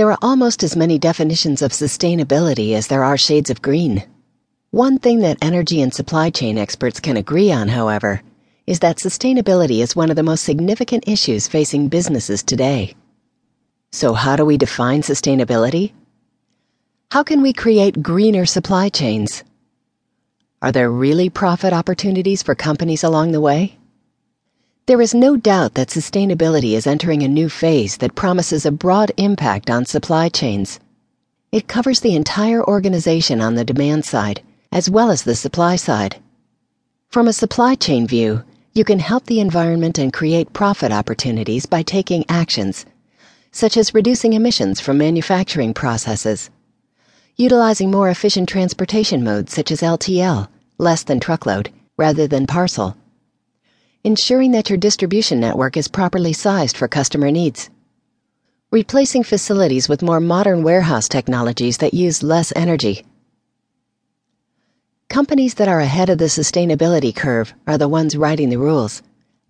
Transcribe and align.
There 0.00 0.10
are 0.10 0.18
almost 0.22 0.62
as 0.62 0.76
many 0.76 0.98
definitions 0.98 1.60
of 1.60 1.72
sustainability 1.72 2.72
as 2.72 2.86
there 2.86 3.04
are 3.04 3.18
shades 3.18 3.50
of 3.50 3.60
green. 3.60 4.02
One 4.70 4.98
thing 4.98 5.20
that 5.20 5.36
energy 5.42 5.82
and 5.82 5.92
supply 5.92 6.30
chain 6.30 6.56
experts 6.56 7.00
can 7.00 7.18
agree 7.18 7.52
on, 7.52 7.68
however, 7.68 8.22
is 8.66 8.78
that 8.78 8.96
sustainability 8.96 9.82
is 9.82 9.94
one 9.94 10.08
of 10.08 10.16
the 10.16 10.22
most 10.22 10.42
significant 10.42 11.06
issues 11.06 11.48
facing 11.48 11.88
businesses 11.88 12.42
today. 12.42 12.94
So, 13.92 14.14
how 14.14 14.36
do 14.36 14.46
we 14.46 14.56
define 14.56 15.02
sustainability? 15.02 15.92
How 17.10 17.22
can 17.22 17.42
we 17.42 17.52
create 17.52 18.02
greener 18.02 18.46
supply 18.46 18.88
chains? 18.88 19.44
Are 20.62 20.72
there 20.72 20.90
really 20.90 21.28
profit 21.28 21.74
opportunities 21.74 22.42
for 22.42 22.54
companies 22.54 23.04
along 23.04 23.32
the 23.32 23.40
way? 23.42 23.76
There 24.86 25.00
is 25.00 25.14
no 25.14 25.36
doubt 25.36 25.74
that 25.74 25.88
sustainability 25.88 26.72
is 26.72 26.86
entering 26.86 27.22
a 27.22 27.28
new 27.28 27.48
phase 27.48 27.98
that 27.98 28.14
promises 28.14 28.66
a 28.66 28.72
broad 28.72 29.12
impact 29.16 29.70
on 29.70 29.84
supply 29.84 30.28
chains. 30.28 30.80
It 31.52 31.68
covers 31.68 32.00
the 32.00 32.16
entire 32.16 32.64
organization 32.64 33.40
on 33.40 33.54
the 33.54 33.64
demand 33.64 34.04
side, 34.04 34.42
as 34.72 34.90
well 34.90 35.10
as 35.10 35.22
the 35.22 35.36
supply 35.36 35.76
side. 35.76 36.16
From 37.08 37.28
a 37.28 37.32
supply 37.32 37.74
chain 37.74 38.06
view, 38.06 38.42
you 38.72 38.84
can 38.84 38.98
help 38.98 39.26
the 39.26 39.40
environment 39.40 39.98
and 39.98 40.12
create 40.12 40.52
profit 40.52 40.92
opportunities 40.92 41.66
by 41.66 41.82
taking 41.82 42.24
actions, 42.28 42.86
such 43.52 43.76
as 43.76 43.94
reducing 43.94 44.32
emissions 44.32 44.80
from 44.80 44.98
manufacturing 44.98 45.74
processes, 45.74 46.50
utilizing 47.36 47.90
more 47.90 48.08
efficient 48.08 48.48
transportation 48.48 49.22
modes 49.22 49.52
such 49.52 49.70
as 49.70 49.82
LTL, 49.82 50.48
less 50.78 51.02
than 51.04 51.20
truckload, 51.20 51.70
rather 51.96 52.26
than 52.26 52.46
parcel 52.46 52.96
ensuring 54.02 54.52
that 54.52 54.70
your 54.70 54.78
distribution 54.78 55.40
network 55.40 55.76
is 55.76 55.86
properly 55.86 56.32
sized 56.32 56.74
for 56.76 56.88
customer 56.88 57.30
needs. 57.30 57.68
Replacing 58.70 59.24
facilities 59.24 59.90
with 59.90 60.02
more 60.02 60.20
modern 60.20 60.62
warehouse 60.62 61.06
technologies 61.06 61.78
that 61.78 61.92
use 61.92 62.22
less 62.22 62.50
energy. 62.56 63.04
Companies 65.10 65.54
that 65.54 65.68
are 65.68 65.80
ahead 65.80 66.08
of 66.08 66.16
the 66.16 66.26
sustainability 66.26 67.14
curve 67.14 67.52
are 67.66 67.76
the 67.76 67.88
ones 67.88 68.16
writing 68.16 68.48
the 68.48 68.58
rules, 68.58 69.02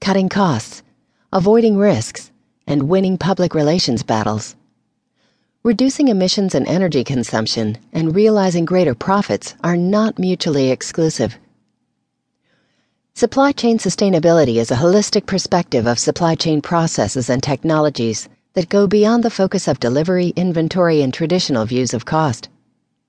cutting 0.00 0.30
costs, 0.30 0.82
avoiding 1.30 1.76
risks, 1.76 2.30
and 2.66 2.88
winning 2.88 3.18
public 3.18 3.54
relations 3.54 4.02
battles. 4.02 4.56
Reducing 5.62 6.08
emissions 6.08 6.54
and 6.54 6.66
energy 6.66 7.04
consumption 7.04 7.76
and 7.92 8.14
realizing 8.14 8.64
greater 8.64 8.94
profits 8.94 9.56
are 9.62 9.76
not 9.76 10.18
mutually 10.18 10.70
exclusive. 10.70 11.36
Supply 13.18 13.50
chain 13.50 13.78
sustainability 13.78 14.60
is 14.60 14.70
a 14.70 14.76
holistic 14.76 15.26
perspective 15.26 15.88
of 15.88 15.98
supply 15.98 16.36
chain 16.36 16.62
processes 16.62 17.28
and 17.28 17.42
technologies 17.42 18.28
that 18.54 18.68
go 18.68 18.86
beyond 18.86 19.24
the 19.24 19.28
focus 19.38 19.66
of 19.66 19.80
delivery, 19.80 20.28
inventory, 20.36 21.02
and 21.02 21.12
traditional 21.12 21.64
views 21.66 21.92
of 21.92 22.04
cost. 22.04 22.48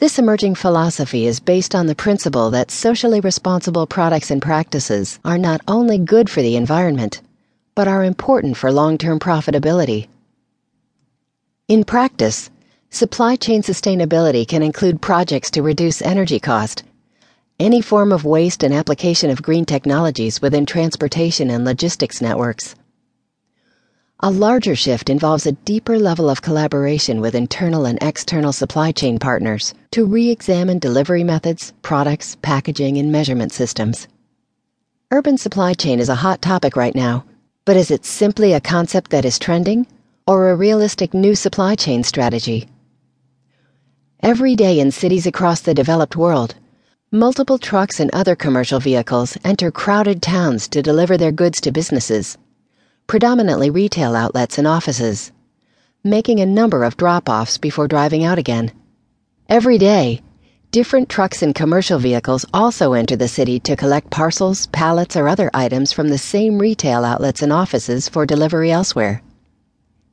This 0.00 0.18
emerging 0.18 0.56
philosophy 0.56 1.26
is 1.26 1.40
based 1.40 1.74
on 1.74 1.86
the 1.86 1.94
principle 1.94 2.50
that 2.50 2.70
socially 2.70 3.20
responsible 3.20 3.86
products 3.86 4.30
and 4.30 4.42
practices 4.42 5.18
are 5.24 5.38
not 5.38 5.62
only 5.66 5.96
good 5.96 6.28
for 6.28 6.42
the 6.42 6.56
environment, 6.56 7.22
but 7.74 7.88
are 7.88 8.04
important 8.04 8.58
for 8.58 8.70
long 8.70 8.98
term 8.98 9.18
profitability. 9.18 10.08
In 11.66 11.82
practice, 11.82 12.50
supply 12.90 13.36
chain 13.36 13.62
sustainability 13.62 14.46
can 14.46 14.62
include 14.62 15.00
projects 15.00 15.50
to 15.52 15.62
reduce 15.62 16.02
energy 16.02 16.40
cost 16.40 16.84
any 17.60 17.80
form 17.80 18.10
of 18.12 18.24
waste 18.24 18.62
and 18.62 18.74
application 18.74 19.30
of 19.30 19.42
green 19.42 19.64
technologies 19.64 20.42
within 20.42 20.66
transportation 20.66 21.50
and 21.50 21.64
logistics 21.64 22.20
networks. 22.20 22.74
A 24.20 24.30
larger 24.30 24.74
shift 24.74 25.10
involves 25.10 25.46
a 25.46 25.52
deeper 25.52 25.98
level 25.98 26.30
of 26.30 26.42
collaboration 26.42 27.20
with 27.20 27.34
internal 27.34 27.84
and 27.84 27.98
external 28.02 28.52
supply 28.52 28.90
chain 28.90 29.18
partners 29.18 29.74
to 29.90 30.04
re 30.04 30.30
examine 30.30 30.78
delivery 30.78 31.22
methods, 31.22 31.72
products, 31.82 32.36
packaging, 32.42 32.96
and 32.98 33.12
measurement 33.12 33.52
systems. 33.52 34.08
Urban 35.10 35.36
supply 35.38 35.74
chain 35.74 36.00
is 36.00 36.08
a 36.08 36.14
hot 36.14 36.42
topic 36.42 36.74
right 36.74 36.94
now, 36.94 37.24
but 37.64 37.76
is 37.76 37.90
it 37.90 38.04
simply 38.04 38.52
a 38.52 38.60
concept 38.60 39.10
that 39.10 39.24
is 39.24 39.38
trending 39.38 39.86
or 40.26 40.50
a 40.50 40.56
realistic 40.56 41.14
new 41.14 41.34
supply 41.34 41.74
chain 41.74 42.02
strategy? 42.02 42.68
Every 44.20 44.56
day 44.56 44.80
in 44.80 44.90
cities 44.90 45.26
across 45.26 45.60
the 45.60 45.74
developed 45.74 46.16
world, 46.16 46.54
Multiple 47.14 47.58
trucks 47.58 48.00
and 48.00 48.10
other 48.12 48.34
commercial 48.34 48.80
vehicles 48.80 49.38
enter 49.44 49.70
crowded 49.70 50.20
towns 50.20 50.66
to 50.66 50.82
deliver 50.82 51.16
their 51.16 51.30
goods 51.30 51.60
to 51.60 51.70
businesses, 51.70 52.36
predominantly 53.06 53.70
retail 53.70 54.16
outlets 54.16 54.58
and 54.58 54.66
offices, 54.66 55.30
making 56.02 56.40
a 56.40 56.44
number 56.44 56.82
of 56.82 56.96
drop 56.96 57.28
offs 57.28 57.56
before 57.56 57.86
driving 57.86 58.24
out 58.24 58.36
again. 58.36 58.72
Every 59.48 59.78
day, 59.78 60.22
different 60.72 61.08
trucks 61.08 61.40
and 61.40 61.54
commercial 61.54 62.00
vehicles 62.00 62.46
also 62.52 62.94
enter 62.94 63.14
the 63.14 63.28
city 63.28 63.60
to 63.60 63.76
collect 63.76 64.10
parcels, 64.10 64.66
pallets, 64.66 65.14
or 65.14 65.28
other 65.28 65.52
items 65.54 65.92
from 65.92 66.08
the 66.08 66.18
same 66.18 66.58
retail 66.58 67.04
outlets 67.04 67.42
and 67.42 67.52
offices 67.52 68.08
for 68.08 68.26
delivery 68.26 68.72
elsewhere. 68.72 69.22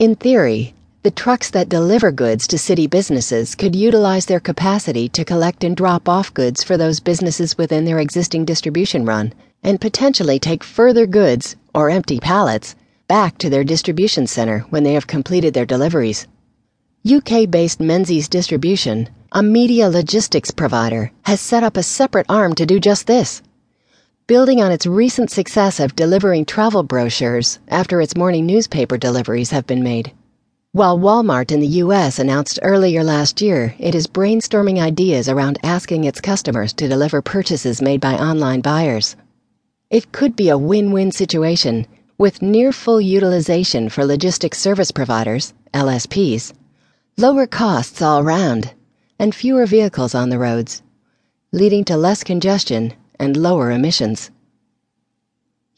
In 0.00 0.16
theory, 0.16 0.74
the 1.08 1.12
trucks 1.12 1.48
that 1.48 1.70
deliver 1.70 2.12
goods 2.12 2.46
to 2.46 2.58
city 2.58 2.86
businesses 2.86 3.54
could 3.54 3.74
utilize 3.74 4.26
their 4.26 4.38
capacity 4.38 5.08
to 5.08 5.24
collect 5.24 5.64
and 5.64 5.74
drop 5.74 6.06
off 6.06 6.34
goods 6.34 6.62
for 6.62 6.76
those 6.76 7.00
businesses 7.00 7.56
within 7.56 7.86
their 7.86 7.98
existing 7.98 8.44
distribution 8.44 9.06
run, 9.06 9.32
and 9.62 9.80
potentially 9.80 10.38
take 10.38 10.62
further 10.62 11.06
goods, 11.06 11.56
or 11.74 11.88
empty 11.88 12.20
pallets, 12.20 12.76
back 13.06 13.38
to 13.38 13.48
their 13.48 13.64
distribution 13.64 14.26
center 14.26 14.66
when 14.68 14.82
they 14.82 14.92
have 14.92 15.06
completed 15.06 15.54
their 15.54 15.64
deliveries. 15.64 16.26
UK 17.10 17.48
based 17.48 17.80
Menzies 17.80 18.28
Distribution, 18.28 19.08
a 19.32 19.42
media 19.42 19.88
logistics 19.88 20.50
provider, 20.50 21.10
has 21.22 21.40
set 21.40 21.62
up 21.62 21.78
a 21.78 21.82
separate 21.82 22.26
arm 22.28 22.54
to 22.54 22.66
do 22.66 22.78
just 22.78 23.06
this. 23.06 23.40
Building 24.26 24.60
on 24.60 24.72
its 24.72 24.84
recent 24.84 25.30
success 25.30 25.80
of 25.80 25.96
delivering 25.96 26.44
travel 26.44 26.82
brochures 26.82 27.60
after 27.66 28.02
its 28.02 28.14
morning 28.14 28.44
newspaper 28.44 28.98
deliveries 28.98 29.52
have 29.52 29.66
been 29.66 29.82
made. 29.82 30.12
While 30.78 31.00
Walmart 31.00 31.50
in 31.50 31.58
the 31.58 31.82
U.S. 31.82 32.20
announced 32.20 32.60
earlier 32.62 33.02
last 33.02 33.40
year 33.40 33.74
it 33.80 33.96
is 33.96 34.06
brainstorming 34.06 34.78
ideas 34.80 35.28
around 35.28 35.58
asking 35.64 36.04
its 36.04 36.20
customers 36.20 36.72
to 36.74 36.86
deliver 36.86 37.20
purchases 37.20 37.82
made 37.82 38.00
by 38.00 38.14
online 38.14 38.60
buyers. 38.60 39.16
It 39.90 40.12
could 40.12 40.36
be 40.36 40.50
a 40.50 40.56
win 40.56 40.92
win 40.92 41.10
situation 41.10 41.84
with 42.16 42.42
near 42.42 42.70
full 42.70 43.00
utilization 43.00 43.88
for 43.88 44.04
logistics 44.04 44.60
service 44.60 44.92
providers, 44.92 45.52
LSPs, 45.74 46.52
lower 47.16 47.48
costs 47.48 48.00
all 48.00 48.22
round, 48.22 48.72
and 49.18 49.34
fewer 49.34 49.66
vehicles 49.66 50.14
on 50.14 50.28
the 50.28 50.38
roads, 50.38 50.82
leading 51.50 51.82
to 51.86 51.96
less 51.96 52.22
congestion 52.22 52.92
and 53.18 53.36
lower 53.36 53.72
emissions. 53.72 54.30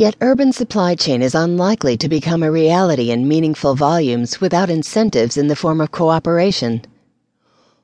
Yet 0.00 0.16
urban 0.22 0.50
supply 0.54 0.94
chain 0.94 1.20
is 1.20 1.34
unlikely 1.34 1.98
to 1.98 2.08
become 2.08 2.42
a 2.42 2.50
reality 2.50 3.10
in 3.10 3.28
meaningful 3.28 3.74
volumes 3.74 4.40
without 4.40 4.70
incentives 4.70 5.36
in 5.36 5.48
the 5.48 5.54
form 5.54 5.78
of 5.78 5.90
cooperation. 5.90 6.80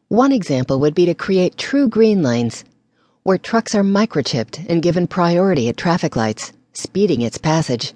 One 0.09 0.33
example 0.33 0.81
would 0.81 0.95
be 0.95 1.05
to 1.05 1.13
create 1.13 1.59
true 1.59 1.89
green 1.89 2.23
lanes, 2.23 2.65
where 3.23 3.37
trucks 3.37 3.75
are 3.75 3.83
microchipped 3.83 4.65
and 4.67 4.83
given 4.83 5.07
priority 5.07 5.69
at 5.69 5.77
traffic 5.77 6.17
lights, 6.17 6.55
speeding 6.73 7.21
its 7.21 7.37
passage. 7.37 7.93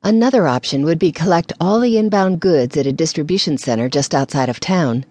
Another 0.00 0.46
option 0.46 0.84
would 0.84 1.00
be 1.00 1.10
collect 1.10 1.52
all 1.60 1.80
the 1.80 1.98
inbound 1.98 2.38
goods 2.38 2.76
at 2.76 2.86
a 2.86 2.92
distribution 2.92 3.58
center 3.58 3.88
just 3.88 4.14
outside 4.14 4.48
of 4.48 4.60
town, 4.60 5.04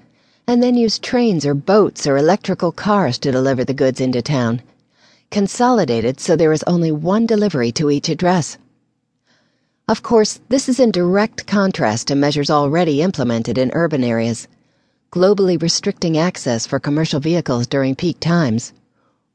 and 0.47 0.63
then 0.63 0.77
use 0.77 0.97
trains 0.97 1.45
or 1.45 1.55
boats 1.55 2.07
or 2.07 2.15
electrical 2.15 2.71
cars 2.71 3.17
to 3.17 3.33
deliver 3.33 3.65
the 3.65 3.73
goods 3.73 3.99
into 3.99 4.21
town 4.21 4.61
consolidated 5.35 6.17
so 6.17 6.33
there 6.33 6.53
is 6.53 6.63
only 6.65 6.93
one 6.93 7.25
delivery 7.25 7.69
to 7.69 7.91
each 7.91 8.07
address. 8.07 8.57
Of 9.85 10.01
course, 10.01 10.39
this 10.47 10.69
is 10.69 10.79
in 10.79 10.91
direct 10.91 11.45
contrast 11.45 12.07
to 12.07 12.15
measures 12.15 12.49
already 12.49 13.01
implemented 13.01 13.57
in 13.57 13.69
urban 13.73 14.01
areas, 14.01 14.47
globally 15.11 15.61
restricting 15.61 16.17
access 16.17 16.65
for 16.65 16.79
commercial 16.79 17.19
vehicles 17.19 17.67
during 17.67 17.95
peak 17.95 18.21
times, 18.21 18.71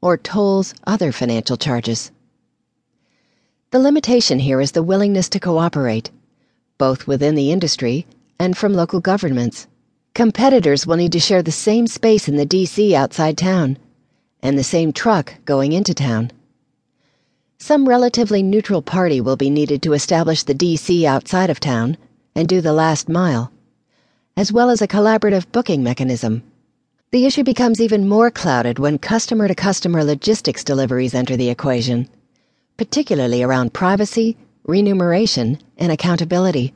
or 0.01 0.17
tolls, 0.17 0.73
other 0.87 1.11
financial 1.11 1.55
charges. 1.55 2.09
The 3.69 3.77
limitation 3.77 4.39
here 4.39 4.59
is 4.59 4.71
the 4.71 4.81
willingness 4.81 5.29
to 5.29 5.39
cooperate, 5.39 6.09
both 6.79 7.05
within 7.05 7.35
the 7.35 7.51
industry 7.51 8.07
and 8.39 8.57
from 8.57 8.73
local 8.73 9.01
governments. 9.01 9.67
Competitors 10.15 10.87
will 10.87 10.97
need 10.97 11.11
to 11.11 11.19
share 11.19 11.43
the 11.43 11.51
same 11.51 11.85
space 11.85 12.27
in 12.27 12.37
the 12.37 12.47
DC 12.47 12.93
outside 12.93 13.37
town 13.37 13.77
and 14.41 14.57
the 14.57 14.63
same 14.63 14.91
truck 14.91 15.35
going 15.45 15.71
into 15.71 15.93
town. 15.93 16.31
Some 17.57 17.87
relatively 17.87 18.41
neutral 18.41 18.81
party 18.81 19.21
will 19.21 19.35
be 19.35 19.49
needed 19.49 19.81
to 19.83 19.93
establish 19.93 20.43
the 20.43 20.55
DC 20.55 21.03
outside 21.03 21.49
of 21.49 21.59
town 21.59 21.97
and 22.35 22.47
do 22.47 22.59
the 22.59 22.73
last 22.73 23.07
mile, 23.07 23.51
as 24.35 24.51
well 24.51 24.69
as 24.69 24.81
a 24.81 24.87
collaborative 24.87 25.51
booking 25.51 25.83
mechanism. 25.83 26.43
The 27.11 27.25
issue 27.25 27.43
becomes 27.43 27.81
even 27.81 28.07
more 28.07 28.31
clouded 28.31 28.79
when 28.79 28.97
customer 28.97 29.47
to 29.47 29.53
customer 29.53 30.03
logistics 30.03 30.63
deliveries 30.63 31.13
enter 31.13 31.35
the 31.35 31.49
equation, 31.49 32.07
particularly 32.77 33.43
around 33.43 33.73
privacy, 33.73 34.37
remuneration, 34.63 35.59
and 35.77 35.91
accountability. 35.91 36.73